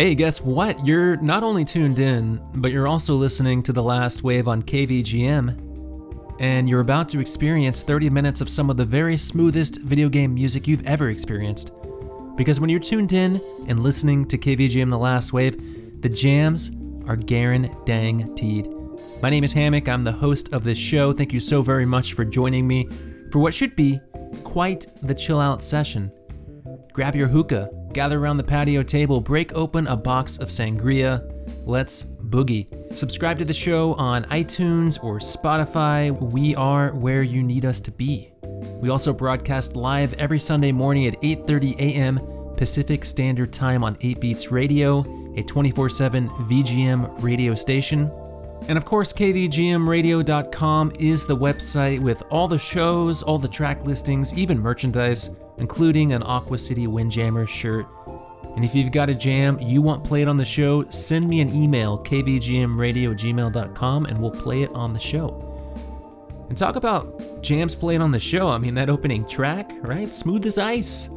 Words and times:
Hey, 0.00 0.14
guess 0.14 0.40
what? 0.40 0.86
You're 0.86 1.18
not 1.18 1.42
only 1.42 1.62
tuned 1.62 1.98
in, 1.98 2.40
but 2.54 2.72
you're 2.72 2.88
also 2.88 3.16
listening 3.16 3.62
to 3.64 3.72
The 3.74 3.82
Last 3.82 4.22
Wave 4.22 4.48
on 4.48 4.62
KVGM. 4.62 6.40
And 6.40 6.66
you're 6.66 6.80
about 6.80 7.10
to 7.10 7.20
experience 7.20 7.84
30 7.84 8.08
minutes 8.08 8.40
of 8.40 8.48
some 8.48 8.70
of 8.70 8.78
the 8.78 8.84
very 8.86 9.18
smoothest 9.18 9.82
video 9.82 10.08
game 10.08 10.32
music 10.32 10.66
you've 10.66 10.86
ever 10.86 11.10
experienced. 11.10 11.74
Because 12.34 12.60
when 12.60 12.70
you're 12.70 12.80
tuned 12.80 13.12
in 13.12 13.42
and 13.68 13.82
listening 13.82 14.24
to 14.28 14.38
KVGM 14.38 14.88
The 14.88 14.96
Last 14.96 15.34
Wave, 15.34 16.00
the 16.00 16.08
jams 16.08 16.70
are 17.06 17.16
guaranteed. 17.16 18.68
My 19.20 19.28
name 19.28 19.44
is 19.44 19.52
Hammock. 19.52 19.86
I'm 19.86 20.04
the 20.04 20.12
host 20.12 20.54
of 20.54 20.64
this 20.64 20.78
show. 20.78 21.12
Thank 21.12 21.34
you 21.34 21.40
so 21.40 21.60
very 21.60 21.84
much 21.84 22.14
for 22.14 22.24
joining 22.24 22.66
me 22.66 22.88
for 23.30 23.38
what 23.38 23.52
should 23.52 23.76
be 23.76 24.00
quite 24.44 24.86
the 25.02 25.14
chill 25.14 25.40
out 25.42 25.62
session. 25.62 26.10
Grab 26.94 27.14
your 27.14 27.28
hookah, 27.28 27.68
gather 27.92 28.18
around 28.18 28.36
the 28.36 28.44
patio 28.44 28.82
table, 28.82 29.20
break 29.20 29.52
open 29.54 29.86
a 29.86 29.96
box 29.96 30.38
of 30.38 30.48
sangria. 30.48 31.30
Let's 31.66 32.02
boogie. 32.02 32.96
Subscribe 32.96 33.38
to 33.38 33.44
the 33.44 33.54
show 33.54 33.94
on 33.94 34.24
iTunes 34.24 35.02
or 35.02 35.18
Spotify. 35.18 36.10
We 36.32 36.54
are 36.54 36.90
where 36.96 37.22
you 37.22 37.42
need 37.42 37.64
us 37.64 37.80
to 37.80 37.90
be. 37.90 38.32
We 38.80 38.88
also 38.88 39.12
broadcast 39.12 39.76
live 39.76 40.14
every 40.14 40.38
Sunday 40.38 40.72
morning 40.72 41.06
at 41.06 41.20
8:30 41.22 41.78
a.m. 41.78 42.20
Pacific 42.56 43.04
Standard 43.04 43.52
Time 43.52 43.82
on 43.84 43.96
8 44.00 44.20
Beats 44.20 44.50
Radio, 44.50 45.00
a 45.36 45.42
24/7 45.42 46.28
VGM 46.48 47.22
radio 47.22 47.54
station. 47.54 48.10
And 48.68 48.78
of 48.78 48.84
course, 48.84 49.12
kvgmradio.com 49.12 50.92
is 50.98 51.26
the 51.26 51.36
website 51.36 52.00
with 52.00 52.22
all 52.30 52.46
the 52.46 52.58
shows, 52.58 53.22
all 53.22 53.38
the 53.38 53.48
track 53.48 53.84
listings, 53.84 54.38
even 54.38 54.60
merchandise, 54.60 55.36
including 55.58 56.12
an 56.12 56.22
Aqua 56.22 56.58
City 56.58 56.86
Windjammer 56.86 57.46
shirt. 57.46 57.86
And 58.56 58.64
if 58.64 58.74
you've 58.74 58.92
got 58.92 59.10
a 59.10 59.14
jam 59.14 59.58
you 59.60 59.82
want 59.82 60.04
played 60.04 60.28
on 60.28 60.36
the 60.36 60.44
show, 60.44 60.84
send 60.90 61.28
me 61.28 61.40
an 61.40 61.54
email, 61.54 61.98
kvgmradio@gmail.com, 61.98 64.06
and 64.06 64.18
we'll 64.18 64.30
play 64.30 64.62
it 64.62 64.70
on 64.72 64.92
the 64.92 65.00
show. 65.00 65.46
And 66.48 66.58
talk 66.58 66.76
about 66.76 67.42
jams 67.42 67.76
played 67.76 68.00
on 68.00 68.10
the 68.10 68.18
show. 68.18 68.48
I 68.48 68.58
mean, 68.58 68.74
that 68.74 68.90
opening 68.90 69.24
track, 69.24 69.72
right? 69.82 70.12
Smooth 70.12 70.46
as 70.46 70.58
ice. 70.58 71.10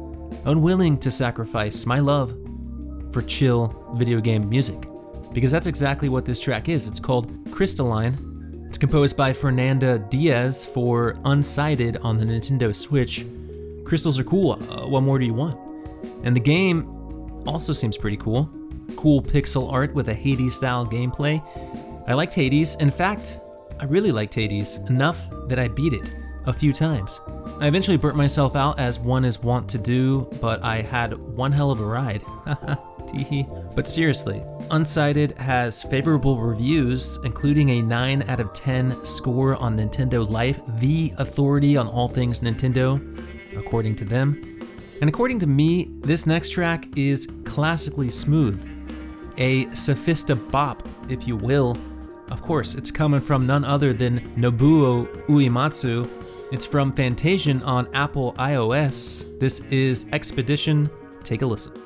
Unwilling 0.44 0.96
to 0.98 1.10
sacrifice 1.10 1.86
my 1.86 1.98
love 1.98 2.34
for 3.12 3.22
chill 3.22 3.92
video 3.96 4.20
game 4.20 4.48
music 4.48 4.88
because 5.34 5.50
that's 5.50 5.66
exactly 5.66 6.08
what 6.08 6.24
this 6.24 6.40
track 6.40 6.68
is. 6.68 6.86
It's 6.86 7.00
called 7.00 7.30
Crystalline. 7.50 8.64
It's 8.68 8.78
composed 8.78 9.16
by 9.16 9.32
Fernanda 9.32 9.98
Dias 9.98 10.64
for 10.64 11.14
Unsighted 11.24 12.02
on 12.04 12.16
the 12.16 12.24
Nintendo 12.24 12.74
Switch. 12.74 13.26
Crystals 13.84 14.18
are 14.18 14.24
cool. 14.24 14.52
Uh, 14.52 14.86
what 14.86 15.02
more 15.02 15.18
do 15.18 15.26
you 15.26 15.34
want? 15.34 15.58
And 16.22 16.34
the 16.34 16.40
game 16.40 16.88
also 17.46 17.72
seems 17.72 17.98
pretty 17.98 18.16
cool. 18.16 18.50
Cool 18.96 19.20
pixel 19.22 19.70
art 19.70 19.94
with 19.94 20.08
a 20.08 20.14
Hades 20.14 20.54
style 20.54 20.86
gameplay. 20.86 21.42
I 22.08 22.14
liked 22.14 22.34
Hades. 22.34 22.76
In 22.76 22.90
fact, 22.90 23.40
I 23.80 23.84
really 23.84 24.12
liked 24.12 24.34
Hades 24.34 24.78
enough 24.88 25.28
that 25.48 25.58
I 25.58 25.68
beat 25.68 25.92
it 25.92 26.14
a 26.46 26.52
few 26.52 26.72
times. 26.72 27.20
I 27.60 27.66
eventually 27.66 27.96
burnt 27.96 28.16
myself 28.16 28.56
out 28.56 28.78
as 28.78 29.00
one 29.00 29.24
is 29.24 29.42
wont 29.42 29.68
to 29.70 29.78
do, 29.78 30.28
but 30.40 30.62
I 30.62 30.82
had 30.82 31.16
one 31.18 31.52
hell 31.52 31.70
of 31.70 31.80
a 31.80 31.84
ride. 31.84 32.22
but 33.74 33.88
seriously, 33.88 34.42
Unsighted 34.70 35.36
has 35.36 35.82
favorable 35.82 36.38
reviews, 36.38 37.18
including 37.24 37.68
a 37.70 37.82
9 37.82 38.22
out 38.28 38.40
of 38.40 38.52
10 38.52 39.04
score 39.04 39.56
on 39.56 39.76
Nintendo 39.76 40.28
Life, 40.28 40.60
the 40.78 41.12
authority 41.18 41.76
on 41.76 41.86
all 41.86 42.08
things 42.08 42.40
Nintendo, 42.40 43.00
according 43.56 43.94
to 43.96 44.04
them. 44.04 44.54
And 45.00 45.08
according 45.10 45.38
to 45.40 45.46
me, 45.46 45.90
this 46.00 46.26
next 46.26 46.50
track 46.50 46.86
is 46.96 47.26
classically 47.44 48.10
smooth. 48.10 48.66
A 49.36 49.66
sophista 49.66 50.34
bop, 50.50 50.86
if 51.08 51.26
you 51.28 51.36
will. 51.36 51.76
Of 52.30 52.40
course, 52.40 52.74
it's 52.74 52.90
coming 52.90 53.20
from 53.20 53.46
none 53.46 53.64
other 53.64 53.92
than 53.92 54.20
Nobuo 54.34 55.06
Uematsu. 55.26 56.08
It's 56.52 56.64
from 56.64 56.92
Fantasian 56.92 57.64
on 57.66 57.88
Apple 57.94 58.32
iOS. 58.34 59.38
This 59.40 59.66
is 59.66 60.08
Expedition. 60.12 60.88
Take 61.22 61.42
a 61.42 61.46
listen. 61.46 61.80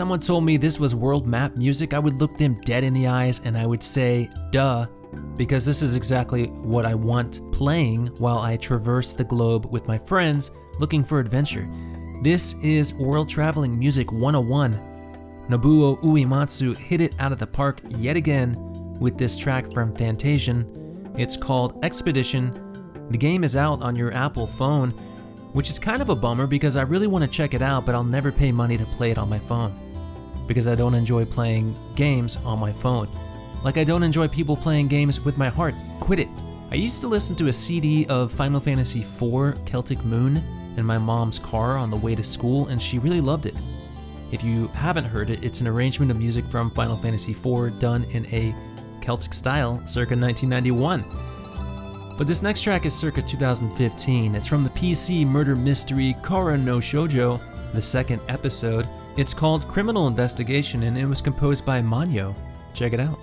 Someone 0.00 0.18
told 0.18 0.46
me 0.46 0.56
this 0.56 0.80
was 0.80 0.94
world 0.94 1.26
map 1.26 1.56
music, 1.56 1.92
I 1.92 1.98
would 1.98 2.22
look 2.22 2.34
them 2.38 2.58
dead 2.62 2.84
in 2.84 2.94
the 2.94 3.06
eyes 3.06 3.44
and 3.44 3.54
I 3.54 3.66
would 3.66 3.82
say, 3.82 4.30
duh, 4.50 4.86
because 5.36 5.66
this 5.66 5.82
is 5.82 5.94
exactly 5.94 6.46
what 6.46 6.86
I 6.86 6.94
want 6.94 7.42
playing 7.52 8.06
while 8.16 8.38
I 8.38 8.56
traverse 8.56 9.12
the 9.12 9.24
globe 9.24 9.70
with 9.70 9.86
my 9.86 9.98
friends 9.98 10.52
looking 10.78 11.04
for 11.04 11.20
adventure. 11.20 11.68
This 12.22 12.58
is 12.64 12.94
World 12.94 13.28
Traveling 13.28 13.78
Music 13.78 14.10
101. 14.10 14.72
Nobuo 15.50 16.00
Uematsu 16.00 16.74
hit 16.78 17.02
it 17.02 17.14
out 17.20 17.32
of 17.32 17.38
the 17.38 17.46
park 17.46 17.82
yet 17.90 18.16
again 18.16 18.56
with 19.00 19.18
this 19.18 19.36
track 19.36 19.70
from 19.70 19.94
Fantasian. 19.94 21.12
It's 21.18 21.36
called 21.36 21.84
Expedition. 21.84 23.06
The 23.10 23.18
game 23.18 23.44
is 23.44 23.54
out 23.54 23.82
on 23.82 23.96
your 23.96 24.14
Apple 24.14 24.46
phone 24.46 24.94
which 25.52 25.68
is 25.68 25.80
kind 25.80 26.00
of 26.00 26.08
a 26.08 26.14
bummer 26.14 26.46
because 26.46 26.76
I 26.76 26.82
really 26.82 27.08
want 27.08 27.24
to 27.24 27.30
check 27.30 27.54
it 27.54 27.60
out, 27.60 27.84
but 27.84 27.96
I'll 27.96 28.04
never 28.04 28.30
pay 28.30 28.52
money 28.52 28.78
to 28.78 28.84
play 28.84 29.10
it 29.10 29.18
on 29.18 29.28
my 29.28 29.40
phone 29.40 29.89
because 30.50 30.66
I 30.66 30.74
don't 30.74 30.96
enjoy 30.96 31.24
playing 31.24 31.76
games 31.94 32.36
on 32.38 32.58
my 32.58 32.72
phone. 32.72 33.06
Like 33.62 33.78
I 33.78 33.84
don't 33.84 34.02
enjoy 34.02 34.26
people 34.26 34.56
playing 34.56 34.88
games 34.88 35.24
with 35.24 35.38
my 35.38 35.48
heart. 35.48 35.76
Quit 36.00 36.18
it. 36.18 36.28
I 36.72 36.74
used 36.74 37.00
to 37.02 37.06
listen 37.06 37.36
to 37.36 37.46
a 37.46 37.52
CD 37.52 38.04
of 38.06 38.32
Final 38.32 38.58
Fantasy 38.58 39.02
IV 39.02 39.64
Celtic 39.64 40.04
Moon 40.04 40.42
in 40.76 40.84
my 40.84 40.98
mom's 40.98 41.38
car 41.38 41.76
on 41.76 41.88
the 41.88 41.96
way 41.96 42.16
to 42.16 42.24
school, 42.24 42.66
and 42.66 42.82
she 42.82 42.98
really 42.98 43.20
loved 43.20 43.46
it. 43.46 43.54
If 44.32 44.42
you 44.42 44.66
haven't 44.74 45.04
heard 45.04 45.30
it, 45.30 45.44
it's 45.44 45.60
an 45.60 45.68
arrangement 45.68 46.10
of 46.10 46.16
music 46.16 46.44
from 46.46 46.72
Final 46.72 46.96
Fantasy 46.96 47.30
IV 47.30 47.78
done 47.78 48.02
in 48.10 48.26
a 48.34 48.52
Celtic 49.00 49.32
style 49.32 49.74
circa 49.86 50.16
1991. 50.16 51.04
But 52.18 52.26
this 52.26 52.42
next 52.42 52.62
track 52.62 52.86
is 52.86 52.92
circa 52.92 53.22
2015. 53.22 54.34
It's 54.34 54.48
from 54.48 54.64
the 54.64 54.70
PC 54.70 55.24
murder 55.24 55.54
mystery 55.54 56.16
Kara 56.24 56.58
no 56.58 56.78
Shoujo, 56.78 57.40
the 57.72 57.80
second 57.80 58.20
episode. 58.26 58.88
It's 59.20 59.34
called 59.34 59.68
Criminal 59.68 60.06
Investigation 60.06 60.84
and 60.84 60.96
it 60.96 61.04
was 61.04 61.20
composed 61.20 61.66
by 61.66 61.82
Manyo. 61.82 62.34
Check 62.72 62.94
it 62.94 63.00
out. 63.00 63.18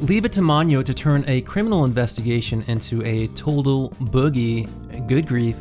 Leave 0.00 0.24
it 0.24 0.32
to 0.32 0.40
Manyo 0.40 0.84
to 0.84 0.94
turn 0.94 1.24
a 1.26 1.40
criminal 1.40 1.84
investigation 1.84 2.62
into 2.68 3.04
a 3.04 3.26
total 3.28 3.90
boogie. 3.98 4.64
Good 5.08 5.26
grief. 5.26 5.56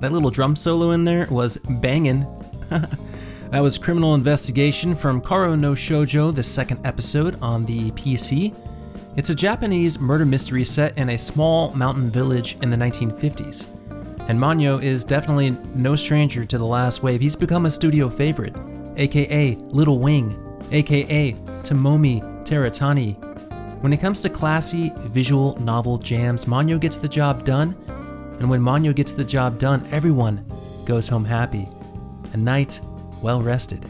That 0.00 0.12
little 0.12 0.28
drum 0.28 0.54
solo 0.54 0.90
in 0.90 1.04
there 1.04 1.26
was 1.30 1.56
banging. 1.56 2.26
that 2.68 3.60
was 3.60 3.78
Criminal 3.78 4.14
Investigation 4.14 4.94
from 4.94 5.22
Kara 5.22 5.56
no 5.56 5.72
Shoujo, 5.72 6.34
the 6.34 6.42
second 6.42 6.84
episode 6.84 7.38
on 7.40 7.64
the 7.64 7.90
PC. 7.92 8.54
It's 9.16 9.30
a 9.30 9.34
Japanese 9.34 9.98
murder 9.98 10.26
mystery 10.26 10.64
set 10.64 10.98
in 10.98 11.08
a 11.08 11.16
small 11.16 11.72
mountain 11.72 12.10
village 12.10 12.58
in 12.60 12.68
the 12.68 12.76
1950s. 12.76 13.70
And 14.28 14.38
Manyo 14.38 14.82
is 14.82 15.04
definitely 15.04 15.52
no 15.74 15.96
stranger 15.96 16.44
to 16.44 16.58
the 16.58 16.66
last 16.66 17.02
wave. 17.02 17.22
He's 17.22 17.34
become 17.34 17.64
a 17.64 17.70
studio 17.70 18.10
favorite, 18.10 18.54
aka 18.98 19.54
Little 19.70 19.98
Wing, 19.98 20.38
aka 20.70 21.32
Tomomi 21.62 22.20
Teratani. 22.44 23.29
When 23.80 23.94
it 23.94 24.00
comes 24.00 24.20
to 24.20 24.28
classy 24.28 24.92
visual 24.96 25.58
novel 25.58 25.96
jams, 25.96 26.44
Manyo 26.44 26.78
gets 26.78 26.96
the 26.96 27.08
job 27.08 27.44
done, 27.44 27.74
and 28.38 28.50
when 28.50 28.60
Manyo 28.60 28.94
gets 28.94 29.14
the 29.14 29.24
job 29.24 29.58
done, 29.58 29.86
everyone 29.90 30.44
goes 30.84 31.08
home 31.08 31.24
happy. 31.24 31.66
A 32.34 32.36
night 32.36 32.82
well 33.22 33.40
rested. 33.40 33.86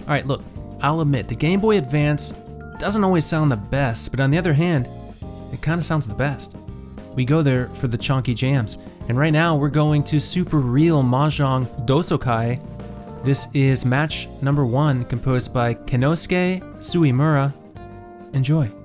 Alright, 0.00 0.26
look, 0.26 0.42
I'll 0.80 1.02
admit, 1.02 1.28
the 1.28 1.34
Game 1.34 1.60
Boy 1.60 1.76
Advance 1.76 2.32
doesn't 2.78 3.04
always 3.04 3.26
sound 3.26 3.52
the 3.52 3.58
best, 3.58 4.10
but 4.10 4.20
on 4.20 4.30
the 4.30 4.38
other 4.38 4.54
hand, 4.54 4.88
it 5.52 5.60
kind 5.60 5.78
of 5.78 5.84
sounds 5.84 6.08
the 6.08 6.14
best. 6.14 6.56
We 7.14 7.26
go 7.26 7.42
there 7.42 7.66
for 7.68 7.88
the 7.88 7.98
chonky 7.98 8.34
jams, 8.34 8.78
and 9.10 9.18
right 9.18 9.34
now 9.34 9.54
we're 9.54 9.68
going 9.68 10.02
to 10.04 10.18
Super 10.18 10.58
Real 10.58 11.02
Mahjong 11.02 11.86
Dosokai. 11.86 12.64
This 13.22 13.48
is 13.52 13.84
match 13.84 14.28
number 14.40 14.64
one, 14.64 15.04
composed 15.04 15.52
by 15.52 15.74
Kenosuke 15.74 16.62
Suimura. 16.78 17.52
Enjoy. 18.32 18.79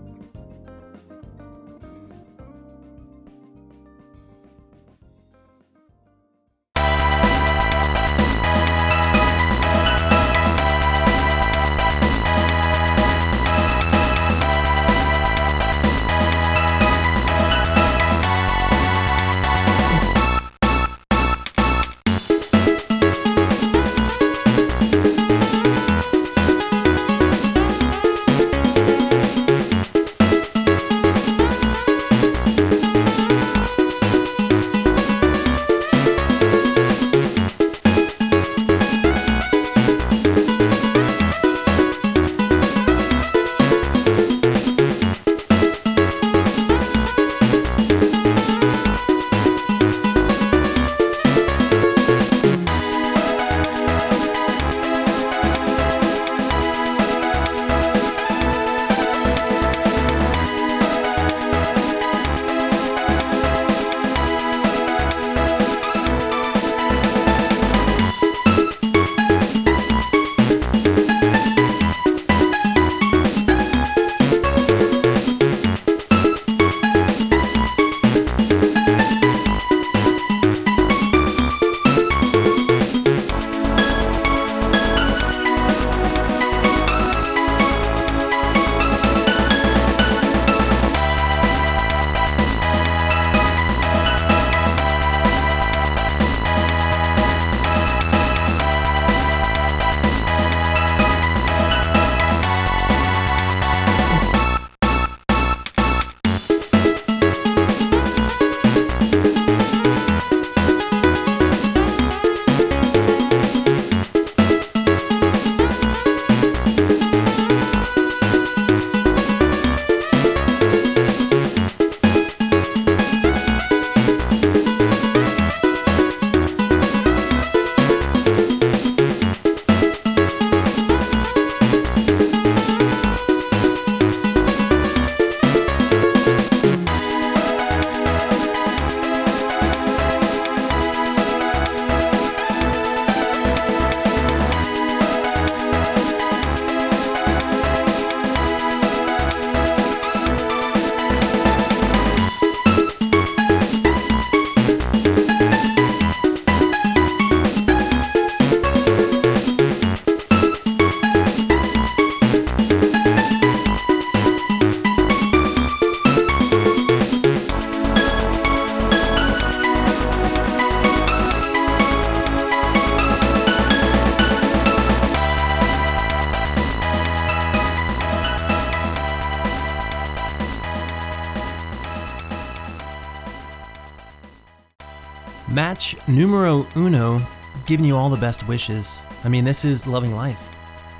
Match 185.75 186.07
numero 186.07 186.65
uno, 186.77 187.19
giving 187.65 187.85
you 187.85 187.97
all 187.97 188.07
the 188.07 188.15
best 188.15 188.47
wishes. 188.47 189.05
I 189.25 189.27
mean, 189.27 189.43
this 189.43 189.65
is 189.65 189.85
loving 189.85 190.15
life 190.15 190.41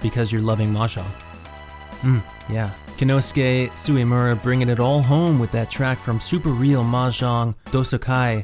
because 0.01 0.33
you're 0.33 0.41
loving 0.41 0.69
Mahjong. 0.69 1.05
Hmm, 2.01 2.17
yeah. 2.51 2.71
Kenosuke 2.97 3.69
Suimura 3.71 4.35
bringing 4.43 4.67
it 4.67 4.81
all 4.81 5.01
home 5.01 5.39
with 5.39 5.49
that 5.51 5.71
track 5.71 5.97
from 5.97 6.19
Super 6.19 6.49
Real 6.49 6.83
Mahjong 6.83 7.55
Dosokai 7.67 8.43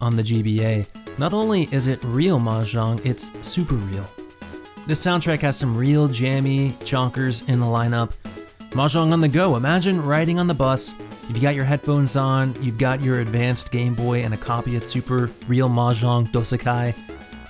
on 0.00 0.16
the 0.16 0.22
GBA. 0.22 0.88
Not 1.18 1.34
only 1.34 1.64
is 1.64 1.88
it 1.88 2.02
real 2.04 2.40
Mahjong, 2.40 3.04
it's 3.04 3.46
super 3.46 3.74
real. 3.74 4.06
This 4.86 5.04
soundtrack 5.04 5.40
has 5.40 5.58
some 5.58 5.76
real 5.76 6.08
jammy 6.08 6.70
chonkers 6.86 7.46
in 7.50 7.60
the 7.60 7.66
lineup. 7.66 8.16
Mahjong 8.70 9.12
on 9.12 9.20
the 9.20 9.28
go. 9.28 9.56
Imagine 9.56 10.00
riding 10.00 10.38
on 10.38 10.46
the 10.46 10.54
bus 10.54 10.94
You've 11.28 11.42
got 11.42 11.56
your 11.56 11.64
headphones 11.64 12.14
on, 12.14 12.54
you've 12.62 12.78
got 12.78 13.00
your 13.00 13.20
advanced 13.20 13.72
Game 13.72 13.94
Boy 13.94 14.20
and 14.20 14.32
a 14.32 14.36
copy 14.36 14.76
of 14.76 14.84
Super 14.84 15.28
Real 15.48 15.68
Mahjong 15.68 16.28
Dosokai, 16.28 16.96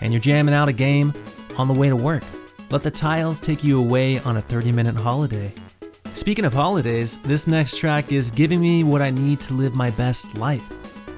and 0.00 0.12
you're 0.12 0.20
jamming 0.20 0.54
out 0.54 0.68
a 0.68 0.72
game 0.72 1.12
on 1.58 1.68
the 1.68 1.74
way 1.74 1.88
to 1.90 1.96
work. 1.96 2.22
Let 2.70 2.82
the 2.82 2.90
tiles 2.90 3.38
take 3.38 3.62
you 3.62 3.78
away 3.78 4.18
on 4.20 4.38
a 4.38 4.40
30 4.40 4.72
minute 4.72 4.96
holiday. 4.96 5.52
Speaking 6.14 6.46
of 6.46 6.54
holidays, 6.54 7.18
this 7.18 7.46
next 7.46 7.78
track 7.78 8.12
is 8.12 8.30
giving 8.30 8.60
me 8.60 8.82
what 8.82 9.02
I 9.02 9.10
need 9.10 9.42
to 9.42 9.54
live 9.54 9.74
my 9.74 9.90
best 9.90 10.38
life. 10.38 10.72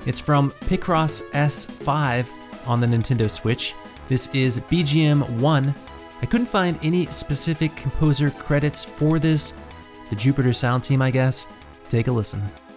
It's 0.07 0.19
from 0.19 0.51
Picross 0.51 1.31
S5 1.31 2.69
on 2.69 2.81
the 2.81 2.87
Nintendo 2.89 3.31
Switch. 3.31 3.75
This 4.09 4.35
is 4.35 4.61
BGM 4.63 5.41
1. 5.41 5.75
I 6.21 6.27
couldn't 6.27 6.47
find 6.47 6.77
any 6.83 7.07
specific 7.07 7.77
composer 7.77 8.31
credits 8.31 8.85
for 8.85 9.21
this, 9.21 9.55
the 10.11 10.17
Jupiter 10.17 10.53
Sound 10.53 10.83
Team, 10.83 11.01
I 11.01 11.13
guess. 11.13 11.47
Take 11.89 12.09
a 12.09 12.13
listen. 12.13 12.68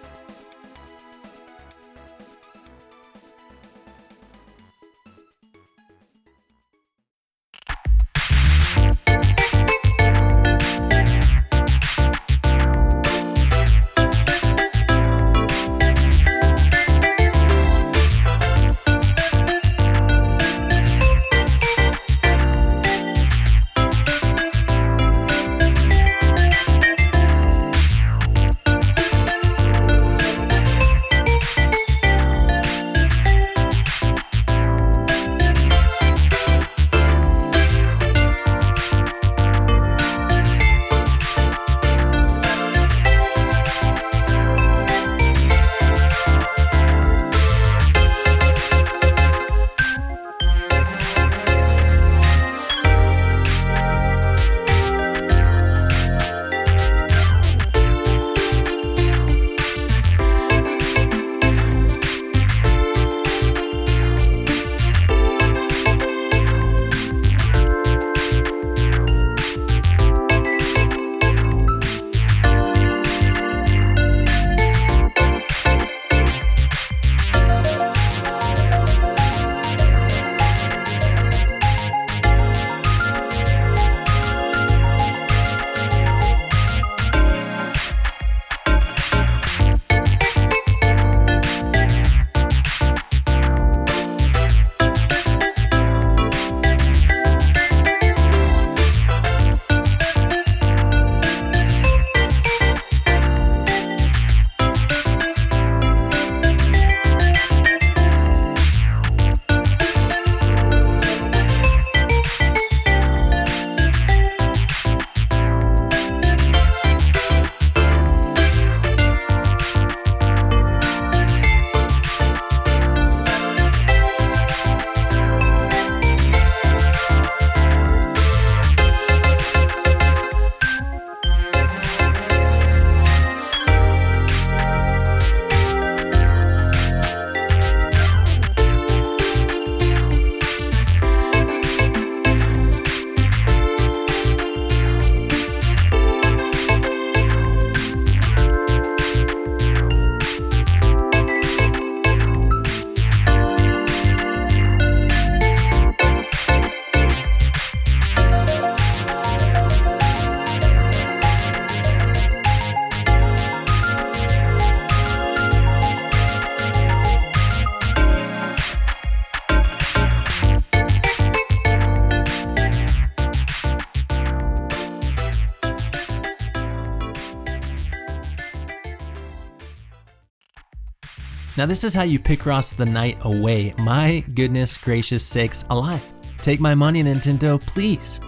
Now, 181.61 181.67
this 181.67 181.83
is 181.83 181.93
how 181.93 182.01
you 182.01 182.17
Picross 182.17 182.75
the 182.75 182.87
night 182.87 183.19
away. 183.21 183.75
My 183.77 184.23
goodness 184.33 184.79
gracious 184.79 185.23
sakes 185.23 185.63
alive. 185.69 186.01
Take 186.39 186.59
my 186.59 186.73
money, 186.73 187.03
Nintendo, 187.03 187.61
please. 187.61 188.19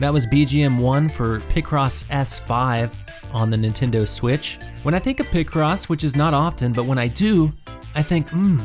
That 0.00 0.10
was 0.10 0.26
BGM 0.26 0.80
1 0.80 1.10
for 1.10 1.40
Picross 1.40 2.06
S5 2.06 2.94
on 3.34 3.50
the 3.50 3.58
Nintendo 3.58 4.08
Switch. 4.08 4.58
When 4.82 4.94
I 4.94 4.98
think 4.98 5.20
of 5.20 5.26
Picross, 5.26 5.90
which 5.90 6.04
is 6.04 6.16
not 6.16 6.32
often, 6.32 6.72
but 6.72 6.86
when 6.86 6.96
I 6.96 7.06
do, 7.06 7.50
I 7.94 8.02
think, 8.02 8.30
hmm, 8.30 8.62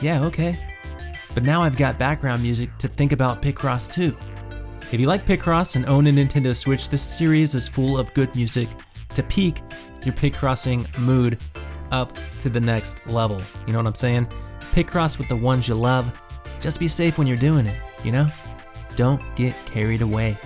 yeah, 0.00 0.24
okay. 0.24 0.58
But 1.34 1.42
now 1.42 1.60
I've 1.60 1.76
got 1.76 1.98
background 1.98 2.42
music 2.42 2.74
to 2.78 2.88
think 2.88 3.12
about 3.12 3.42
Picross 3.42 3.92
too. 3.92 4.16
If 4.92 4.98
you 4.98 5.08
like 5.08 5.26
Picross 5.26 5.76
and 5.76 5.84
own 5.84 6.06
a 6.06 6.10
Nintendo 6.10 6.56
Switch, 6.56 6.88
this 6.88 7.02
series 7.02 7.54
is 7.54 7.68
full 7.68 7.98
of 7.98 8.14
good 8.14 8.34
music 8.34 8.70
to 9.12 9.22
peak 9.22 9.60
your 10.04 10.14
Picrossing 10.14 10.86
mood 10.98 11.38
up 11.92 12.12
to 12.40 12.48
the 12.48 12.60
next 12.60 13.06
level. 13.06 13.40
You 13.66 13.72
know 13.72 13.78
what 13.78 13.86
I'm 13.86 13.94
saying? 13.94 14.28
Picross 14.72 15.18
with 15.18 15.28
the 15.28 15.36
ones 15.36 15.68
you 15.68 15.74
love. 15.74 16.12
Just 16.60 16.80
be 16.80 16.88
safe 16.88 17.18
when 17.18 17.26
you're 17.26 17.36
doing 17.36 17.66
it, 17.66 17.78
you 18.04 18.12
know? 18.12 18.28
Don't 18.94 19.22
get 19.36 19.54
carried 19.66 20.02
away. 20.02 20.36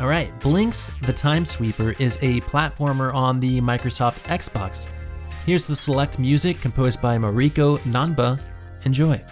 Alright, 0.00 0.38
Blinx 0.40 0.98
the 1.06 1.12
Time 1.12 1.44
Sweeper 1.44 1.94
is 1.98 2.18
a 2.22 2.40
platformer 2.42 3.12
on 3.14 3.38
the 3.40 3.60
Microsoft 3.60 4.20
Xbox. 4.22 4.88
Here's 5.46 5.66
the 5.66 5.74
select 5.74 6.18
music 6.18 6.60
composed 6.60 7.02
by 7.02 7.18
Mariko 7.18 7.78
Nanba. 7.80 8.40
Enjoy. 8.84 9.22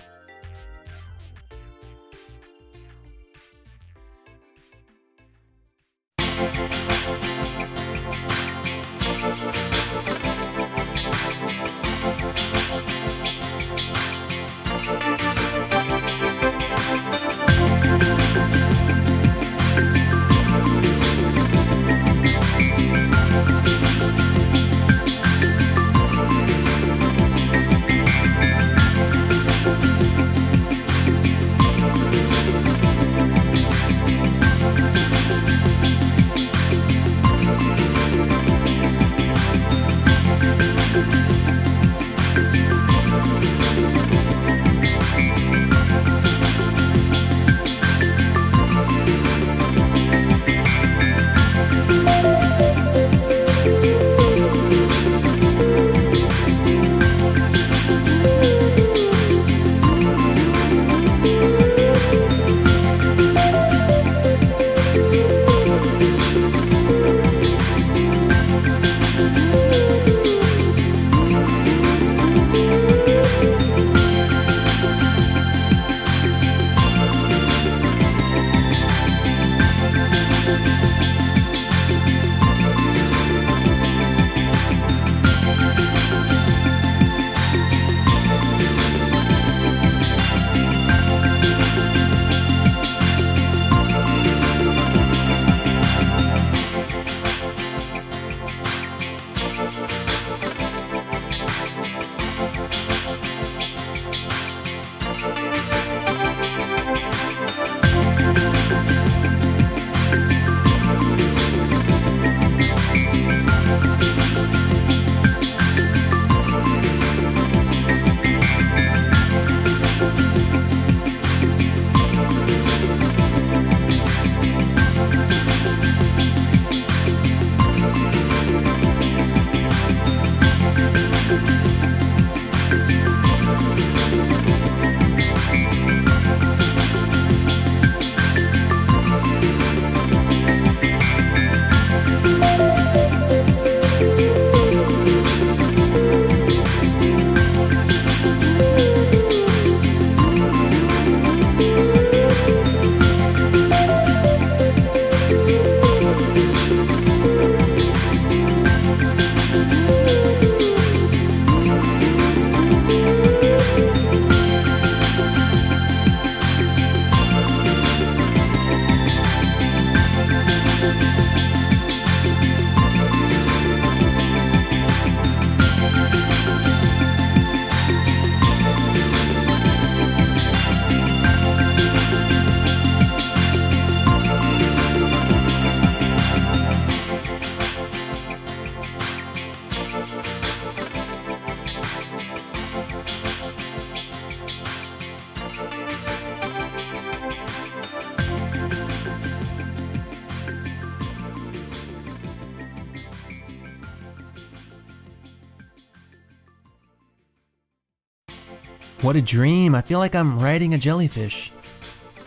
What 209.10 209.16
a 209.16 209.22
dream! 209.22 209.74
I 209.74 209.80
feel 209.80 209.98
like 209.98 210.14
I'm 210.14 210.38
riding 210.38 210.74
a 210.74 210.78
jellyfish. 210.78 211.50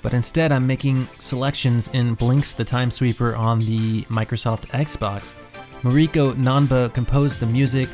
But 0.02 0.14
instead, 0.14 0.52
I'm 0.52 0.68
making 0.68 1.08
selections 1.18 1.88
in 1.94 2.18
Blinx 2.18 2.58
the 2.58 2.66
Time 2.66 2.92
Sweeper 2.92 3.38
on 3.38 3.60
the 3.60 4.02
Microsoft 4.10 4.68
Xbox. 4.72 5.36
Mariko 5.84 6.34
Nanba 6.34 6.94
composed 6.94 7.40
the 7.40 7.46
music. 7.46 7.88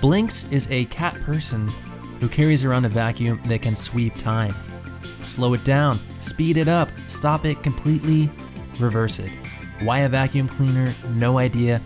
Blinx 0.00 0.52
is 0.52 0.70
a 0.70 0.84
cat 0.84 1.20
person 1.22 1.66
who 2.20 2.28
carries 2.28 2.64
around 2.64 2.84
a 2.84 2.88
vacuum 2.88 3.40
that 3.46 3.60
can 3.60 3.74
sweep 3.74 4.14
time. 4.14 4.54
Slow 5.20 5.54
it 5.54 5.64
down, 5.64 5.98
speed 6.20 6.58
it 6.58 6.68
up, 6.68 6.90
stop 7.06 7.44
it 7.44 7.60
completely, 7.64 8.30
reverse 8.78 9.18
it. 9.18 9.36
Why 9.80 10.02
a 10.02 10.08
vacuum 10.08 10.46
cleaner? 10.46 10.94
No 11.14 11.38
idea. 11.38 11.82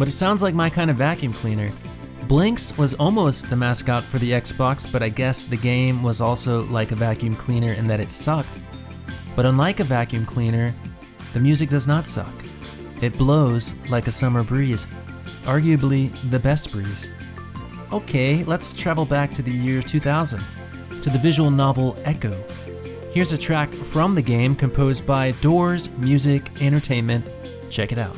But 0.00 0.08
it 0.08 0.10
sounds 0.10 0.42
like 0.42 0.56
my 0.56 0.68
kind 0.68 0.90
of 0.90 0.96
vacuum 0.96 1.32
cleaner. 1.32 1.72
Blinx 2.32 2.78
was 2.78 2.94
almost 2.94 3.50
the 3.50 3.56
mascot 3.56 4.02
for 4.02 4.18
the 4.18 4.30
Xbox, 4.30 4.90
but 4.90 5.02
I 5.02 5.10
guess 5.10 5.44
the 5.44 5.54
game 5.58 6.02
was 6.02 6.22
also 6.22 6.64
like 6.68 6.90
a 6.90 6.96
vacuum 6.96 7.36
cleaner 7.36 7.74
in 7.74 7.86
that 7.88 8.00
it 8.00 8.10
sucked. 8.10 8.58
But 9.36 9.44
unlike 9.44 9.80
a 9.80 9.84
vacuum 9.84 10.24
cleaner, 10.24 10.74
the 11.34 11.40
music 11.40 11.68
does 11.68 11.86
not 11.86 12.06
suck. 12.06 12.32
It 13.02 13.18
blows 13.18 13.76
like 13.90 14.06
a 14.06 14.10
summer 14.10 14.42
breeze, 14.42 14.86
arguably 15.42 16.10
the 16.30 16.38
best 16.38 16.72
breeze. 16.72 17.10
Okay, 17.92 18.44
let's 18.44 18.72
travel 18.72 19.04
back 19.04 19.30
to 19.34 19.42
the 19.42 19.50
year 19.50 19.82
2000, 19.82 20.42
to 21.02 21.10
the 21.10 21.18
visual 21.18 21.50
novel 21.50 21.98
Echo. 22.02 22.42
Here's 23.10 23.34
a 23.34 23.38
track 23.38 23.70
from 23.74 24.14
the 24.14 24.22
game 24.22 24.56
composed 24.56 25.06
by 25.06 25.32
Doors 25.42 25.94
Music 25.98 26.42
Entertainment. 26.62 27.28
Check 27.68 27.92
it 27.92 27.98
out. 27.98 28.16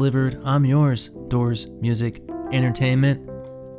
Delivered. 0.00 0.40
I'm 0.46 0.64
yours. 0.64 1.10
Doors, 1.28 1.68
music, 1.72 2.22
entertainment. 2.52 3.28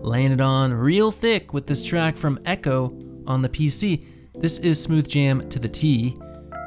Laying 0.05 0.31
it 0.31 0.39
on 0.39 0.71
real 0.71 1.09
thick 1.09 1.51
with 1.51 1.65
this 1.65 1.83
track 1.83 2.15
from 2.15 2.37
Echo 2.45 2.95
on 3.25 3.41
the 3.41 3.49
PC. 3.49 4.05
This 4.35 4.59
is 4.59 4.79
Smooth 4.79 5.09
Jam 5.09 5.49
to 5.49 5.57
the 5.57 5.67
T. 5.67 6.15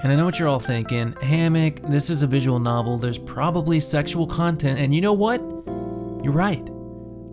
And 0.03 0.11
I 0.11 0.17
know 0.17 0.25
what 0.25 0.41
you're 0.41 0.49
all 0.49 0.59
thinking. 0.59 1.13
Hammock, 1.23 1.83
this 1.83 2.11
is 2.11 2.25
a 2.25 2.27
visual 2.27 2.59
novel. 2.59 2.99
There's 2.99 3.17
probably 3.17 3.79
sexual 3.79 4.27
content. 4.27 4.81
And 4.81 4.93
you 4.93 5.01
know 5.01 5.13
what? 5.13 5.39
You're 6.25 6.33
right. 6.33 6.69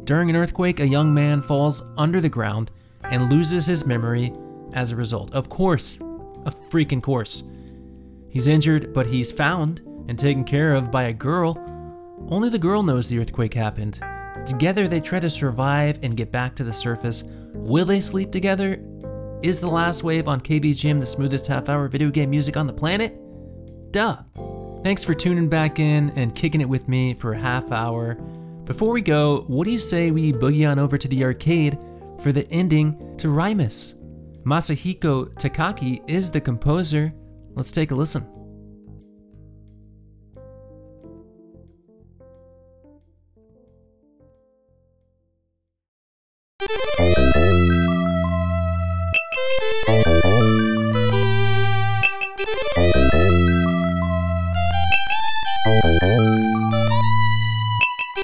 During 0.06 0.30
an 0.30 0.36
earthquake, 0.36 0.80
a 0.80 0.88
young 0.88 1.12
man 1.12 1.42
falls 1.42 1.92
under 1.98 2.22
the 2.22 2.30
ground 2.30 2.70
and 3.06 3.32
loses 3.32 3.66
his 3.66 3.88
memory 3.88 4.32
as 4.74 4.92
a 4.92 4.96
result. 4.96 5.34
Of 5.34 5.50
course, 5.50 6.00
a 6.46 6.52
freaking 6.52 7.02
course. 7.02 7.50
He's 8.30 8.48
injured, 8.48 8.94
but 8.94 9.08
he's 9.08 9.32
found 9.32 9.80
and 10.08 10.20
taken 10.20 10.44
care 10.44 10.76
of 10.76 10.92
by 10.92 11.06
a 11.06 11.14
girl. 11.14 11.58
Only 12.30 12.50
the 12.50 12.60
girl 12.60 12.84
knows 12.84 13.10
the 13.10 13.20
earthquake 13.20 13.54
happened. 13.54 14.00
Together, 14.46 14.88
they 14.88 15.00
try 15.00 15.20
to 15.20 15.30
survive 15.30 16.00
and 16.04 16.18
get 16.18 16.32
back 16.32 16.56
to 16.56 16.64
the 16.64 16.74
surface. 16.74 17.24
Will 17.54 17.86
they 17.86 18.00
sleep 18.00 18.32
together? 18.32 18.82
Is 19.44 19.60
The 19.60 19.68
Last 19.68 20.04
Wave 20.04 20.28
on 20.28 20.40
KVGM 20.40 21.00
the 21.00 21.06
smoothest 21.06 21.48
half 21.48 21.70
hour 21.70 21.88
video 21.88 22.10
game 22.10 22.30
music 22.30 22.58
on 22.58 22.68
the 22.68 22.74
planet? 22.74 23.20
Duh. 23.92 24.18
Thanks 24.84 25.04
for 25.04 25.14
tuning 25.14 25.50
back 25.50 25.80
in 25.80 26.12
and 26.12 26.36
kicking 26.36 26.62
it 26.62 26.70
with 26.70 26.88
me 26.88 27.14
for 27.14 27.34
a 27.34 27.38
half 27.38 27.72
hour. 27.72 28.16
Before 28.66 28.94
we 28.94 29.02
go, 29.02 29.42
what 29.48 29.66
do 29.66 29.72
you 29.72 29.80
say 29.80 30.12
we 30.12 30.32
boogie 30.32 30.70
on 30.70 30.80
over 30.80 30.98
to 30.98 31.08
the 31.08 31.24
arcade 31.24 31.78
for 32.20 32.32
the 32.32 32.48
ending 32.52 33.18
to 33.18 33.28
Rimus? 33.28 34.00
Masahiko 34.44 35.34
Takaki 35.36 36.08
is 36.10 36.32
the 36.32 36.42
composer. 36.42 37.14
Let's 37.54 37.72
take 37.72 37.92
a 37.92 37.96
listen. 37.96 38.41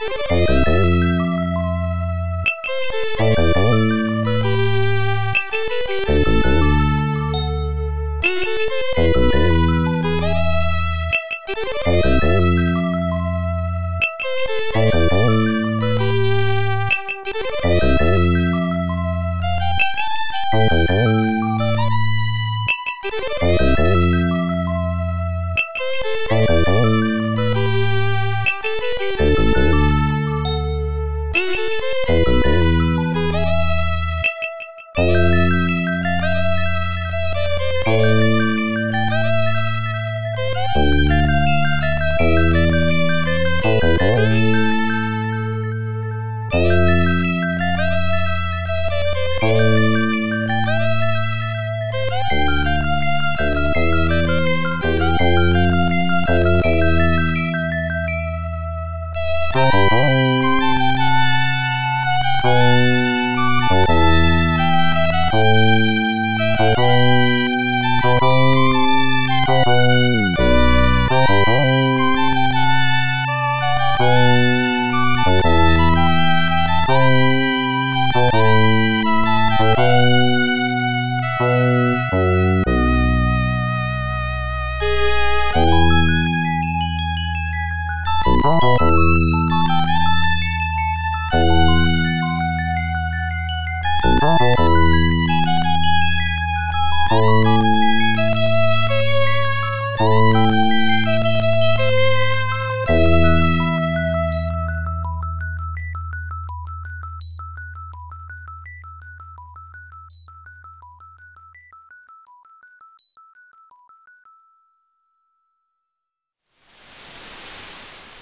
Música 0.07 0.76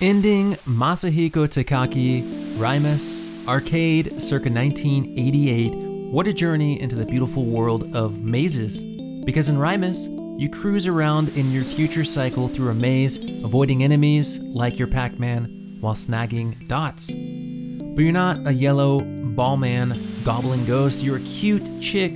Ending 0.06 0.52
Masahiko 0.68 1.48
Takaki, 1.48 2.22
Rimus, 2.60 3.32
Arcade, 3.48 4.22
circa 4.22 4.52
1988. 4.52 5.74
What 6.12 6.28
a 6.28 6.32
journey 6.32 6.80
into 6.80 6.96
the 6.96 7.08
beautiful 7.08 7.44
world 7.44 7.96
of 7.96 8.22
mazes. 8.22 8.84
Because 9.26 9.50
in 9.50 9.56
Rimus, 9.56 10.06
you 10.40 10.48
cruise 10.48 10.86
around 10.86 11.30
in 11.30 11.52
your 11.52 11.64
future 11.64 12.04
cycle 12.04 12.48
through 12.48 12.70
a 12.70 12.76
maze, 12.76 13.18
avoiding 13.44 13.84
enemies 13.84 14.40
like 14.44 14.78
your 14.78 14.88
Pac 14.88 15.18
Man 15.18 15.78
while 15.82 15.96
snagging 15.96 16.68
dots. 16.68 17.10
But 17.10 18.04
you're 18.04 18.14
not 18.14 18.46
a 18.46 18.54
yellow 18.54 19.02
ball 19.02 19.58
man 19.58 20.00
goblin 20.24 20.68
ghost, 20.68 21.04
you're 21.04 21.18
a 21.18 21.22
cute 21.22 21.82
chick 21.82 22.14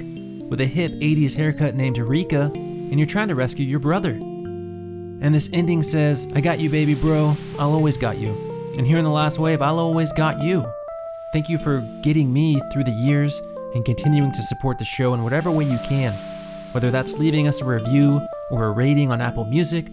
with 0.48 0.62
a 0.62 0.68
hip 0.68 0.92
80s 0.92 1.36
haircut 1.36 1.74
named 1.74 1.98
Rika, 1.98 2.52
and 2.54 3.00
you're 3.00 3.08
trying 3.08 3.30
to 3.30 3.36
rescue 3.36 3.66
your 3.66 3.80
brother. 3.80 4.29
And 5.22 5.34
this 5.34 5.52
ending 5.54 5.84
says, 5.84 6.32
I 6.36 6.42
got 6.42 6.60
you, 6.60 6.70
baby 6.70 6.96
bro. 6.96 7.36
I'll 7.58 7.74
always 7.74 7.98
got 7.98 8.18
you. 8.18 8.36
And 8.78 8.88
here 8.88 8.98
in 8.98 9.04
the 9.04 9.10
last 9.10 9.40
wave, 9.40 9.62
I'll 9.62 9.80
always 9.80 10.14
got 10.14 10.42
you. 10.42 10.64
Thank 11.34 11.50
you 11.50 11.58
for 11.58 11.82
getting 12.02 12.32
me 12.32 12.60
through 12.72 12.86
the 12.86 12.92
years 12.92 13.40
and 13.76 13.86
continuing 13.86 14.32
to 14.32 14.42
support 14.42 14.80
the 14.80 14.86
show 14.86 15.14
in 15.14 15.24
whatever 15.24 15.52
way 15.52 15.66
you 15.66 15.78
can. 15.86 16.14
Whether 16.72 16.90
that's 16.90 17.18
leaving 17.18 17.48
us 17.48 17.62
a 17.62 17.66
review 17.66 18.22
or 18.50 18.66
a 18.66 18.72
rating 18.72 19.12
on 19.12 19.22
Apple 19.22 19.46
Music, 19.46 19.88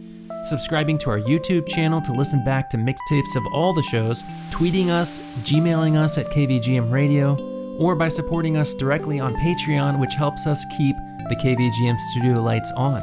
subscribing 0.44 0.98
to 0.98 1.10
our 1.10 1.18
YouTube 1.20 1.66
channel 1.66 2.00
to 2.02 2.12
listen 2.12 2.44
back 2.44 2.70
to 2.70 2.76
mixtapes 2.76 3.36
of 3.36 3.42
all 3.52 3.74
the 3.74 3.82
shows, 3.82 4.22
tweeting 4.50 4.88
us, 4.88 5.18
Gmailing 5.42 5.96
us 5.96 6.18
at 6.18 6.26
KVGM 6.26 6.90
Radio, 6.90 7.36
or 7.78 7.96
by 7.96 8.08
supporting 8.08 8.56
us 8.56 8.74
directly 8.74 9.18
on 9.20 9.34
Patreon, 9.34 9.98
which 9.98 10.14
helps 10.14 10.46
us 10.46 10.64
keep 10.76 10.96
the 11.28 11.36
KVGM 11.36 11.98
studio 11.98 12.40
lights 12.40 12.72
on. 12.76 13.02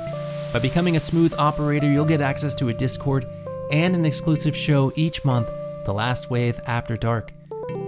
By 0.54 0.60
becoming 0.60 0.96
a 0.96 1.00
smooth 1.00 1.34
operator, 1.40 1.88
you'll 1.88 2.06
get 2.06 2.22
access 2.22 2.54
to 2.56 2.70
a 2.70 2.74
Discord 2.74 3.26
and 3.72 3.96
an 3.96 4.06
exclusive 4.06 4.56
show 4.56 4.94
each 4.96 5.26
month, 5.26 5.50
The 5.86 5.94
Last 5.94 6.30
Wave 6.30 6.60
After 6.68 6.96
Dark. 6.96 7.32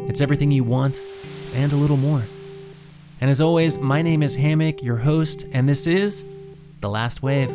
It's 0.10 0.20
everything 0.20 0.50
you 0.50 0.64
want 0.64 1.00
and 1.54 1.72
a 1.72 1.76
little 1.76 1.96
more. 1.96 2.24
And 3.22 3.30
as 3.30 3.40
always, 3.40 3.78
my 3.78 4.02
name 4.02 4.24
is 4.24 4.38
Hammock, 4.38 4.82
your 4.82 4.98
host, 4.98 5.48
and 5.54 5.70
this 5.70 5.86
is 5.86 6.28
The 6.82 6.90
Last 6.90 7.22
Wave. 7.22 7.52